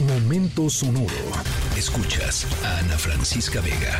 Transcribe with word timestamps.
Momento 0.00 0.68
sonoro. 0.68 1.08
Escuchas 1.74 2.46
a 2.62 2.80
Ana 2.80 2.98
Francisca 2.98 3.62
Vega. 3.62 3.98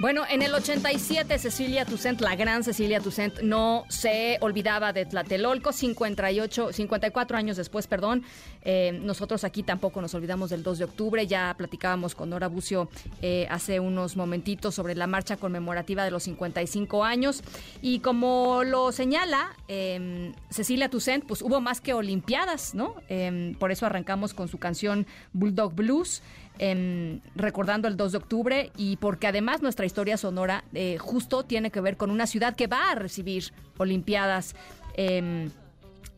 Bueno, 0.00 0.22
en 0.30 0.42
el 0.42 0.54
87 0.54 1.40
Cecilia 1.40 1.84
Toussaint, 1.84 2.20
la 2.20 2.36
gran 2.36 2.62
Cecilia 2.62 3.00
Toussaint, 3.00 3.40
no 3.40 3.84
se 3.88 4.38
olvidaba 4.40 4.92
de 4.92 5.06
Tlatelolco, 5.06 5.72
58, 5.72 6.72
54 6.72 7.36
años 7.36 7.56
después, 7.56 7.88
perdón. 7.88 8.22
Eh, 8.62 8.96
nosotros 9.02 9.42
aquí 9.42 9.64
tampoco 9.64 10.00
nos 10.00 10.14
olvidamos 10.14 10.50
del 10.50 10.62
2 10.62 10.78
de 10.78 10.84
octubre, 10.84 11.26
ya 11.26 11.52
platicábamos 11.58 12.14
con 12.14 12.30
Nora 12.30 12.46
Bucio 12.46 12.88
eh, 13.22 13.48
hace 13.50 13.80
unos 13.80 14.16
momentitos 14.16 14.76
sobre 14.76 14.94
la 14.94 15.08
marcha 15.08 15.36
conmemorativa 15.36 16.04
de 16.04 16.12
los 16.12 16.22
55 16.22 17.02
años. 17.02 17.42
Y 17.82 17.98
como 17.98 18.62
lo 18.62 18.92
señala 18.92 19.50
eh, 19.66 20.32
Cecilia 20.48 20.88
Toussaint, 20.88 21.26
pues 21.26 21.42
hubo 21.42 21.60
más 21.60 21.80
que 21.80 21.92
Olimpiadas, 21.92 22.72
¿no? 22.72 22.94
Eh, 23.08 23.56
por 23.58 23.72
eso 23.72 23.84
arrancamos 23.84 24.32
con 24.32 24.46
su 24.46 24.58
canción 24.58 25.08
Bulldog 25.32 25.74
Blues 25.74 26.22
em, 26.60 27.20
recordando 27.34 27.88
el 27.88 27.96
2 27.96 28.12
de 28.12 28.18
octubre 28.18 28.72
y 28.76 28.96
porque 28.96 29.26
además 29.26 29.62
nuestra 29.62 29.87
historia 29.88 30.16
sonora 30.16 30.62
eh, 30.72 30.96
justo 30.98 31.42
tiene 31.44 31.72
que 31.72 31.80
ver 31.80 31.96
con 31.96 32.12
una 32.12 32.28
ciudad 32.28 32.54
que 32.54 32.68
va 32.68 32.92
a 32.92 32.94
recibir 32.94 33.52
Olimpiadas. 33.78 34.54
em, 34.94 35.50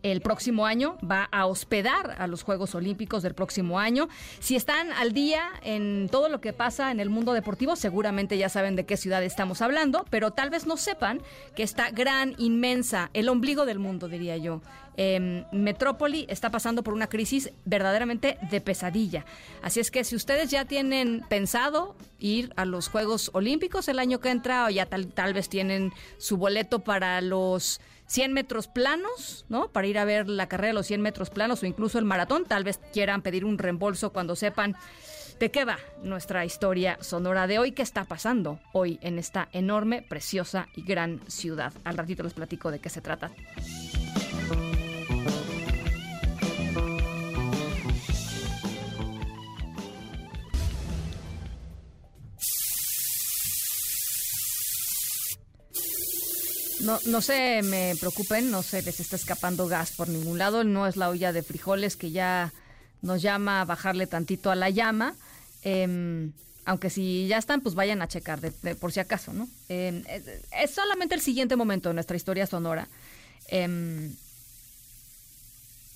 el 0.03 0.21
próximo 0.21 0.67
año 0.67 0.97
va 1.09 1.25
a 1.25 1.47
hospedar 1.47 2.17
a 2.19 2.27
los 2.27 2.43
Juegos 2.43 2.75
Olímpicos 2.75 3.23
del 3.23 3.35
próximo 3.35 3.79
año. 3.79 4.09
Si 4.39 4.57
están 4.57 4.93
al 4.93 5.13
día 5.13 5.51
en 5.63 6.09
todo 6.11 6.29
lo 6.29 6.41
que 6.41 6.53
pasa 6.53 6.91
en 6.91 7.01
el 7.01 7.11
mundo 7.11 7.33
deportivo, 7.33 7.77
seguramente 7.77 8.39
ya 8.39 8.49
saben 8.49 8.77
de 8.77 8.87
qué 8.87 8.97
ciudad 8.97 9.23
estamos 9.23 9.63
hablando, 9.63 10.05
pero 10.11 10.31
tal 10.31 10.51
vez 10.51 10.67
no 10.67 10.77
sepan 10.77 11.21
que 11.55 11.63
esta 11.63 11.91
gran, 11.91 12.35
inmensa, 12.39 13.11
el 13.15 13.29
ombligo 13.29 13.67
del 13.67 13.79
mundo, 13.79 14.09
diría 14.09 14.37
yo, 14.37 14.61
eh, 14.97 15.47
Metrópoli 15.53 16.27
está 16.29 16.51
pasando 16.51 16.83
por 16.83 16.95
una 16.95 17.07
crisis 17.07 17.53
verdaderamente 17.65 18.39
de 18.51 18.61
pesadilla. 18.61 19.25
Así 19.63 19.81
es 19.81 19.91
que 19.91 20.05
si 20.05 20.17
ustedes 20.17 20.51
ya 20.51 20.65
tienen 20.65 21.25
pensado 21.29 21.97
ir 22.19 22.53
a 22.57 22.65
los 22.65 22.89
Juegos 22.89 23.31
Olímpicos 23.33 23.89
el 23.89 23.99
año 23.99 24.21
que 24.21 24.31
entra 24.31 24.67
o 24.67 24.71
ya 24.71 24.87
tal, 24.87 25.09
tal 25.09 25.33
vez 25.33 25.49
tienen 25.49 25.93
su 26.19 26.37
boleto 26.37 26.81
para 26.81 27.21
los 27.21 27.81
100 28.11 28.33
metros 28.33 28.67
planos, 28.67 29.47
¿no? 29.49 29.69
Para 29.69 29.87
ir 29.87 29.97
a 29.97 30.05
ver 30.05 30.29
la 30.29 30.49
carrera 30.49 30.69
de 30.69 30.75
los 30.75 30.89
100 30.89 31.01
metros 31.01 31.31
planos 31.31 31.63
o 31.63 31.67
incluso 31.67 31.97
el 31.97 32.05
maratón, 32.05 32.45
tal 32.45 32.65
vez 32.65 32.81
quieran 32.93 33.23
pedir 33.23 33.45
un 33.45 33.57
reembolso 33.57 34.13
cuando 34.13 34.35
sepan 34.35 34.75
de 35.39 35.53
qué 35.53 35.65
va 35.65 35.79
nuestra 36.03 36.45
historia 36.45 36.99
sonora 37.01 37.47
de 37.47 37.61
hoy, 37.61 37.71
qué 37.71 37.83
está 37.83 38.05
pasando 38.05 38.59
hoy 38.73 38.99
en 39.03 39.17
esta 39.17 39.49
enorme, 39.53 40.03
preciosa 40.03 40.67
y 40.75 40.83
gran 40.83 41.21
ciudad. 41.29 41.73
Al 41.85 41.97
ratito 41.97 42.25
les 42.25 42.35
platico 42.35 42.73
de 42.73 42.81
qué 42.81 42.89
se 42.89 43.01
trata. 43.01 43.31
No, 56.81 56.99
no 57.07 57.21
se 57.21 57.63
me 57.63 57.95
preocupen, 58.01 58.51
no 58.51 58.63
se 58.63 58.83
les 58.83 59.01
está 59.01 59.17
escapando 59.17 59.67
gas 59.69 59.93
por 59.93 60.09
ningún 60.09 60.39
lado, 60.39 60.65
no 60.65 60.87
es 60.87 60.97
la 60.97 61.11
olla 61.11 61.33
de 61.33 61.43
frijoles 61.43 61.97
que 61.97 62.11
ya 62.11 62.53
nos 63.03 63.21
llama 63.23 63.61
a 63.61 63.65
bajarle 63.65 64.07
tantito 64.07 64.51
a 64.51 64.55
la 64.57 64.71
llama. 64.71 65.15
Em, 65.63 66.33
aunque 66.65 66.89
si 66.91 67.27
ya 67.29 67.39
están, 67.39 67.61
pues 67.61 67.75
vayan 67.75 68.01
a 68.03 68.09
checar, 68.09 68.41
de- 68.41 68.75
por 68.77 68.93
si 68.93 69.01
acaso, 69.01 69.33
¿no? 69.33 69.49
Em, 69.69 70.05
es, 70.09 70.23
es 70.59 70.71
solamente 70.75 71.15
el 71.15 71.21
siguiente 71.21 71.55
momento 71.57 71.89
de 71.91 71.95
nuestra 71.95 72.17
historia 72.17 72.47
sonora. 72.47 72.89
Em, 73.49 74.15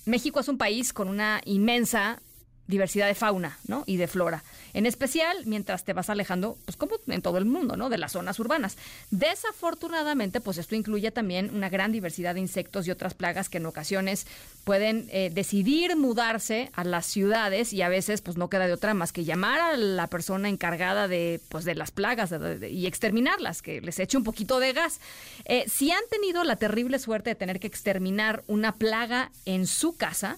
México 0.05 0.39
es 0.39 0.47
un 0.47 0.57
país 0.57 0.93
con 0.93 1.07
una 1.09 1.41
inmensa 1.45 2.21
diversidad 2.67 3.07
de 3.07 3.15
fauna, 3.15 3.57
¿no? 3.67 3.83
Y 3.85 3.97
de 3.97 4.07
flora. 4.07 4.43
En 4.73 4.85
especial 4.85 5.37
mientras 5.45 5.85
te 5.85 5.93
vas 5.93 6.09
alejando, 6.09 6.57
pues 6.65 6.75
como 6.75 6.95
en 7.07 7.21
todo 7.21 7.37
el 7.37 7.45
mundo, 7.45 7.77
¿no? 7.77 7.89
De 7.89 7.97
las 7.97 8.13
zonas 8.13 8.39
urbanas. 8.39 8.77
Desafortunadamente, 9.11 10.41
pues 10.41 10.57
esto 10.57 10.75
incluye 10.75 11.11
también 11.11 11.51
una 11.53 11.69
gran 11.69 11.91
diversidad 11.91 12.33
de 12.33 12.41
insectos 12.41 12.87
y 12.87 12.91
otras 12.91 13.13
plagas 13.13 13.49
que 13.49 13.57
en 13.57 13.65
ocasiones 13.65 14.27
pueden 14.63 15.07
eh, 15.11 15.31
decidir 15.33 15.95
mudarse 15.95 16.71
a 16.73 16.83
las 16.83 17.05
ciudades 17.05 17.71
y 17.71 17.81
a 17.81 17.89
veces 17.89 18.21
pues 18.21 18.37
no 18.37 18.49
queda 18.49 18.67
de 18.67 18.73
otra 18.73 18.93
más 18.93 19.11
que 19.13 19.23
llamar 19.23 19.59
a 19.59 19.77
la 19.77 20.07
persona 20.07 20.49
encargada 20.49 21.07
de 21.07 21.39
pues 21.49 21.65
de 21.65 21.75
las 21.75 21.91
plagas 21.91 22.33
y 22.69 22.87
exterminarlas, 22.87 23.61
que 23.61 23.81
les 23.81 23.99
eche 23.99 24.17
un 24.17 24.23
poquito 24.23 24.59
de 24.59 24.73
gas. 24.73 24.99
Eh, 25.45 25.65
si 25.67 25.91
han 25.91 26.03
tenido 26.09 26.43
la 26.43 26.55
terrible 26.55 26.99
suerte 26.99 27.29
de 27.29 27.35
tener 27.35 27.59
que 27.59 27.67
exterminar 27.67 28.43
una 28.47 28.73
plaga 28.73 29.31
en 29.45 29.67
su 29.67 29.95
casa, 29.95 30.37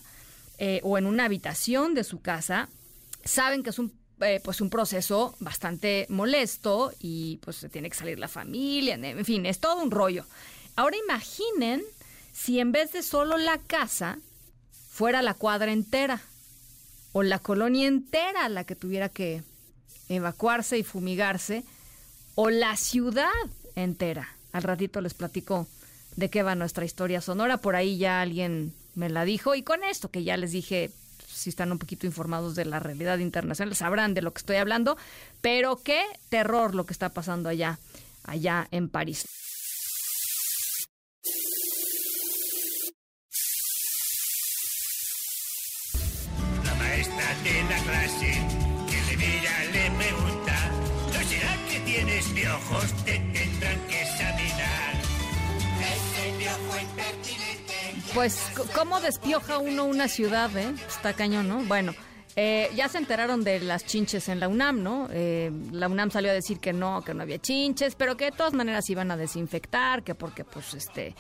eh, 0.58 0.80
o 0.84 0.98
en 0.98 1.06
una 1.06 1.26
habitación 1.26 1.94
de 1.94 2.04
su 2.04 2.22
casa, 2.22 2.70
saben 3.24 3.64
que 3.64 3.70
es 3.70 3.80
un 3.80 3.92
eh, 4.20 4.42
pues 4.44 4.62
un 4.62 4.72
proceso 4.72 5.36
bastante 5.40 6.08
molesto 6.10 6.92
y 7.00 7.38
pues 7.38 7.58
se 7.58 7.70
tiene 7.70 7.88
que 7.88 7.96
salir 7.96 8.18
la 8.18 8.28
familia, 8.28 8.96
en 8.96 9.24
fin, 9.24 9.46
es 9.46 9.60
todo 9.60 9.84
un 9.84 9.92
rollo. 9.92 10.26
Ahora 10.76 10.98
imaginen 10.98 11.84
si 12.34 12.60
en 12.60 12.72
vez 12.72 12.92
de 12.94 13.04
solo 13.04 13.38
la 13.38 13.60
casa 13.60 14.18
fuera 14.90 15.22
la 15.22 15.36
cuadra 15.36 15.72
entera 15.72 16.20
o 17.12 17.22
la 17.22 17.38
colonia 17.38 17.88
entera 17.88 18.50
la 18.50 18.64
que 18.64 18.76
tuviera 18.76 19.10
que 19.10 19.44
evacuarse 20.10 20.80
y 20.80 20.84
fumigarse 20.84 21.64
o 22.34 22.50
la 22.50 22.76
ciudad 22.76 23.30
entera. 23.76 24.36
Al 24.52 24.64
ratito 24.64 25.00
les 25.00 25.14
platico 25.14 25.68
de 26.16 26.32
qué 26.32 26.42
va 26.42 26.56
nuestra 26.56 26.86
historia 26.86 27.22
sonora. 27.22 27.58
Por 27.58 27.76
ahí 27.76 28.00
ya 28.00 28.22
alguien 28.22 28.74
me 28.98 29.10
la 29.10 29.24
dijo. 29.24 29.56
Y 29.56 29.64
con 29.64 29.84
esto 29.84 30.10
que 30.10 30.24
ya 30.24 30.36
les 30.36 30.52
dije, 30.52 30.92
si 31.28 31.50
están 31.50 31.72
un 31.72 31.80
poquito 31.80 32.06
informados 32.06 32.56
de 32.56 32.66
la 32.66 32.80
realidad 32.80 33.20
internacional, 33.20 33.76
sabrán 33.76 34.14
de 34.14 34.22
lo 34.22 34.34
que 34.34 34.40
estoy 34.40 34.58
hablando. 34.58 34.98
Pero 35.42 35.82
qué 35.84 36.02
terror 36.30 36.76
lo 36.76 36.86
que 36.86 36.94
está 36.94 37.10
pasando 37.10 37.48
allá, 37.48 37.80
allá 38.24 38.68
en 38.72 38.90
París. 38.90 39.26
La 46.66 46.76
maestra 46.76 47.36
de 47.44 47.64
la 47.64 47.84
clase 47.84 48.32
que 48.90 49.02
le 49.12 49.18
mira 49.18 49.66
le 49.72 49.92
pregunta 49.98 50.72
¿No 51.08 51.30
será 51.30 51.58
que 51.70 51.80
tienes 51.82 52.26
piojos? 52.30 53.06
Te 53.06 53.20
tendrán 53.20 53.80
que 53.88 54.02
examinar 54.02 54.94
Ese 55.82 56.38
piojo 56.38 56.80
impertinente 56.82 57.47
Pues, 58.18 58.52
¿cómo 58.74 59.00
despioja 59.00 59.60
uno 59.60 59.86
una 59.86 60.08
ciudad, 60.08 60.50
eh? 60.58 60.74
Está 60.88 61.14
cañón, 61.14 61.48
¿no? 61.48 61.64
Bueno, 61.66 61.94
eh, 62.36 62.68
ya 62.76 62.90
se 62.90 62.98
enteraron 62.98 63.44
de 63.44 63.60
las 63.60 63.86
chinches 63.86 64.28
en 64.28 64.40
la 64.40 64.48
UNAM, 64.48 64.82
¿no? 64.82 65.08
Eh, 65.12 65.52
la 65.72 65.88
UNAM 65.88 66.10
salió 66.10 66.32
a 66.32 66.34
decir 66.34 66.60
que 66.60 66.74
no, 66.74 67.04
que 67.04 67.14
no 67.14 67.22
había 67.22 67.38
chinches, 67.38 67.94
pero 67.94 68.18
que 68.18 68.26
de 68.26 68.32
todas 68.32 68.54
maneras 68.54 68.90
iban 68.90 69.12
a 69.12 69.18
desinfectar, 69.18 70.02
que 70.02 70.16
porque, 70.16 70.44
pues, 70.44 70.74
este... 70.74 71.14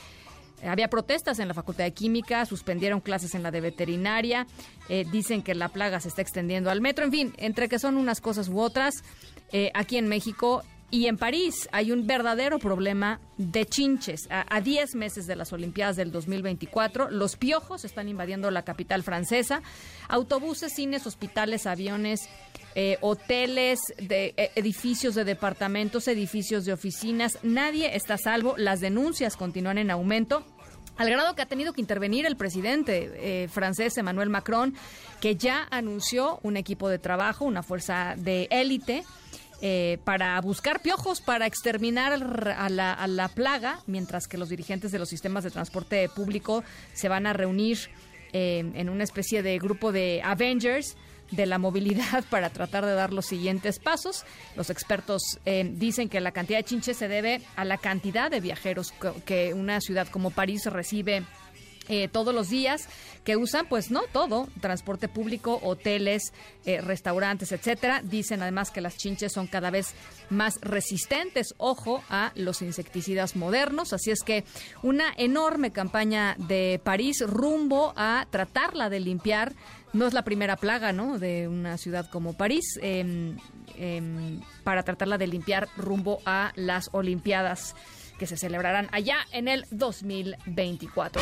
Había 0.67 0.87
protestas 0.87 1.37
en 1.37 1.47
la 1.47 1.53
Facultad 1.53 1.83
de 1.83 1.93
Química, 1.93 2.43
suspendieron 2.47 2.99
clases 2.99 3.35
en 3.35 3.43
la 3.43 3.51
de 3.51 3.61
veterinaria, 3.61 4.47
eh, 4.89 5.05
dicen 5.11 5.43
que 5.43 5.53
la 5.53 5.69
plaga 5.69 5.99
se 5.99 6.07
está 6.07 6.23
extendiendo 6.23 6.71
al 6.71 6.81
metro, 6.81 7.05
en 7.05 7.11
fin, 7.11 7.33
entre 7.37 7.69
que 7.69 7.77
son 7.77 7.95
unas 7.95 8.21
cosas 8.21 8.47
u 8.47 8.59
otras, 8.59 9.03
eh, 9.51 9.69
aquí 9.75 9.97
en 9.97 10.07
México 10.07 10.63
y 10.89 11.07
en 11.07 11.17
París 11.17 11.67
hay 11.71 11.91
un 11.91 12.07
verdadero 12.07 12.59
problema 12.59 13.19
de 13.37 13.65
chinches. 13.65 14.27
A 14.29 14.45
a 14.49 14.61
10 14.61 14.95
meses 14.95 15.27
de 15.27 15.35
las 15.35 15.51
Olimpiadas 15.51 15.97
del 15.97 16.11
2024, 16.11 17.11
los 17.11 17.35
piojos 17.35 17.83
están 17.83 18.07
invadiendo 18.07 18.49
la 18.51 18.63
capital 18.63 19.03
francesa. 19.03 19.61
Autobuses, 20.07 20.73
cines, 20.73 21.05
hospitales, 21.05 21.67
aviones, 21.67 22.29
eh, 22.75 22.97
hoteles, 23.01 23.79
de, 23.97 24.33
eh, 24.37 24.51
edificios 24.55 25.15
de 25.15 25.25
departamentos, 25.25 26.07
edificios 26.07 26.63
de 26.63 26.73
oficinas. 26.73 27.39
Nadie 27.43 27.95
está 27.95 28.13
a 28.13 28.17
salvo. 28.17 28.55
Las 28.57 28.79
denuncias 28.79 29.35
continúan 29.35 29.77
en 29.77 29.91
aumento. 29.91 30.45
Al 30.95 31.09
grado 31.09 31.35
que 31.35 31.41
ha 31.41 31.47
tenido 31.47 31.73
que 31.73 31.81
intervenir 31.81 32.25
el 32.25 32.37
presidente 32.37 33.43
eh, 33.43 33.47
francés 33.49 33.97
Emmanuel 33.97 34.29
Macron, 34.29 34.73
que 35.21 35.35
ya 35.35 35.67
anunció 35.69 36.39
un 36.41 36.57
equipo 36.57 36.89
de 36.89 36.97
trabajo, 36.97 37.45
una 37.45 37.61
fuerza 37.61 38.15
de 38.17 38.47
élite, 38.49 39.03
eh, 39.61 39.97
para 40.03 40.39
buscar 40.41 40.81
piojos, 40.81 41.21
para 41.21 41.45
exterminar 41.47 42.13
al- 42.13 42.47
a 42.55 42.69
la, 42.69 42.93
a 42.93 43.07
la 43.07 43.27
plaga, 43.27 43.79
mientras 43.87 44.27
que 44.27 44.37
los 44.37 44.49
dirigentes 44.49 44.91
de 44.91 44.99
los 44.99 45.09
sistemas 45.09 45.43
de 45.43 45.51
transporte 45.51 46.07
público 46.09 46.63
se 46.93 47.09
van 47.09 47.25
a 47.25 47.33
reunir 47.33 47.77
eh, 48.33 48.59
en 48.75 48.89
una 48.89 49.03
especie 49.03 49.41
de 49.41 49.57
grupo 49.57 49.91
de 49.91 50.21
Avengers 50.23 50.95
de 51.31 51.45
la 51.45 51.57
movilidad 51.57 52.23
para 52.29 52.49
tratar 52.49 52.85
de 52.85 52.93
dar 52.93 53.11
los 53.13 53.25
siguientes 53.25 53.79
pasos. 53.79 54.23
Los 54.55 54.69
expertos 54.69 55.21
eh, 55.45 55.69
dicen 55.73 56.07
que 56.09 56.21
la 56.21 56.31
cantidad 56.31 56.59
de 56.59 56.63
chinches 56.63 56.95
se 56.97 57.07
debe 57.07 57.41
a 57.55 57.65
la 57.65 57.77
cantidad 57.77 58.29
de 58.31 58.39
viajeros 58.39 58.93
que 59.25 59.53
una 59.53 59.81
ciudad 59.81 60.07
como 60.07 60.29
París 60.31 60.65
recibe 60.65 61.23
eh, 61.87 62.07
todos 62.07 62.33
los 62.33 62.49
días 62.49 62.87
que 63.23 63.35
usan, 63.35 63.67
pues 63.67 63.91
no 63.91 64.03
todo, 64.11 64.47
transporte 64.61 65.07
público, 65.07 65.59
hoteles, 65.61 66.33
eh, 66.65 66.81
restaurantes, 66.81 67.51
etcétera. 67.51 68.01
Dicen 68.03 68.41
además 68.41 68.71
que 68.71 68.81
las 68.81 68.97
chinches 68.97 69.33
son 69.33 69.47
cada 69.47 69.69
vez 69.69 69.93
más 70.29 70.59
resistentes, 70.61 71.53
ojo, 71.57 72.03
a 72.09 72.31
los 72.35 72.61
insecticidas 72.61 73.35
modernos. 73.35 73.93
Así 73.93 74.11
es 74.11 74.21
que 74.23 74.45
una 74.81 75.13
enorme 75.17 75.71
campaña 75.71 76.35
de 76.37 76.79
París 76.83 77.21
rumbo 77.25 77.93
a 77.97 78.27
tratarla 78.29 78.89
de 78.89 78.99
limpiar. 78.99 79.53
No 79.93 80.07
es 80.07 80.13
la 80.13 80.23
primera 80.23 80.55
plaga, 80.55 80.93
¿no? 80.93 81.19
De 81.19 81.47
una 81.47 81.77
ciudad 81.77 82.09
como 82.09 82.33
París. 82.33 82.79
Em, 82.81 83.37
em, 83.75 84.41
para 84.63 84.83
tratarla 84.83 85.17
de 85.17 85.27
limpiar 85.27 85.67
rumbo 85.75 86.19
a 86.25 86.51
las 86.55 86.89
Olimpiadas 86.93 87.75
que 88.17 88.25
se 88.25 88.37
celebrarán 88.37 88.87
allá 88.91 89.17
en 89.31 89.47
el 89.47 89.65
2024. 89.71 91.21